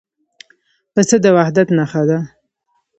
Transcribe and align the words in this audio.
پسه 0.93 1.17
د 1.23 1.25
وحدت 1.37 1.67
نښه 1.77 2.03
ده. 2.09 2.19